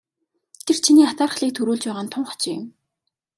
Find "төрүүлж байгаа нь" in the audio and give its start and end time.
1.55-2.11